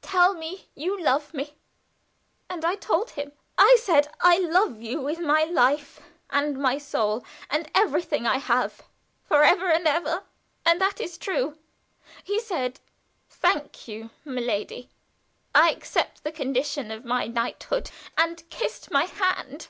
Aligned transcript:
Tell 0.00 0.32
me 0.32 0.70
you 0.74 0.98
love 0.98 1.34
me.' 1.34 1.58
And 2.48 2.64
I 2.64 2.74
told 2.74 3.10
him. 3.10 3.32
I 3.58 3.76
said, 3.82 4.08
'I 4.22 4.38
love 4.38 4.80
you 4.80 5.02
with 5.02 5.18
my 5.20 5.44
life 5.44 6.00
and 6.30 6.56
my 6.56 6.78
soul, 6.78 7.22
and 7.50 7.70
everything 7.74 8.26
I 8.26 8.38
have, 8.38 8.80
for 9.28 9.44
ever 9.44 9.68
and 9.70 9.86
ever.' 9.86 10.24
And 10.64 10.80
that 10.80 11.02
is 11.02 11.18
true. 11.18 11.58
He 12.22 12.40
said, 12.40 12.80
'Thank 13.28 13.86
you, 13.86 14.08
milady. 14.24 14.88
I 15.54 15.72
accept 15.72 16.24
the 16.24 16.32
condition 16.32 16.90
of 16.90 17.04
my 17.04 17.26
knighthood,' 17.26 17.90
and 18.16 18.48
kissed 18.48 18.90
my 18.90 19.04
hand. 19.04 19.68